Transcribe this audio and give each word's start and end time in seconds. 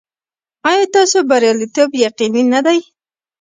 ایا 0.69 0.83
ستاسو 0.89 1.19
بریالیتوب 1.29 1.89
یقیني 2.05 2.43
نه 2.53 2.59
دی؟ 2.65 2.79